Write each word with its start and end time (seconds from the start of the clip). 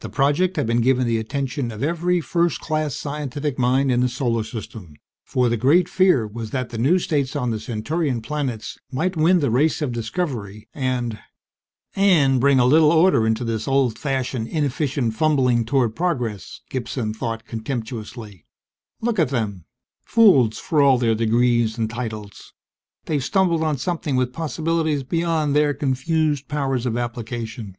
The 0.00 0.08
project 0.08 0.56
had 0.56 0.66
been 0.66 0.80
given 0.80 1.06
the 1.06 1.18
attention 1.18 1.70
of 1.70 1.82
every 1.82 2.22
first 2.22 2.62
class 2.62 2.96
scientific 2.96 3.58
mind 3.58 3.92
in 3.92 4.00
the 4.00 4.08
Solar 4.08 4.42
System; 4.42 4.96
for 5.22 5.50
the 5.50 5.58
great 5.58 5.86
fear 5.86 6.26
was 6.26 6.50
that 6.52 6.70
the 6.70 6.78
new 6.78 6.98
states 6.98 7.36
on 7.36 7.50
the 7.50 7.60
Centaurian 7.60 8.22
planets 8.22 8.78
might 8.90 9.18
win 9.18 9.40
the 9.40 9.50
race 9.50 9.82
of 9.82 9.92
discovery 9.92 10.66
and... 10.72 11.18
And 11.94 12.40
bring 12.40 12.58
a 12.58 12.64
little 12.64 12.90
order 12.90 13.26
into 13.26 13.44
this 13.44 13.68
old 13.68 13.98
fashioned, 13.98 14.48
inefficient 14.48 15.12
fumbling 15.12 15.66
toward 15.66 15.94
progress, 15.94 16.62
Gibson 16.70 17.12
thought 17.12 17.44
contemptuously. 17.44 18.46
_Look 19.02 19.18
at 19.18 19.28
them 19.28 19.66
fools 20.06 20.56
for 20.58 20.80
all 20.80 20.96
their 20.96 21.14
degrees 21.14 21.76
and 21.76 21.90
titles! 21.90 22.54
They've 23.04 23.22
stumbled 23.22 23.62
on 23.62 23.76
something 23.76 24.16
with 24.16 24.32
possibilities 24.32 25.02
beyond 25.02 25.54
their 25.54 25.74
confused 25.74 26.48
powers 26.48 26.86
of 26.86 26.96
application. 26.96 27.76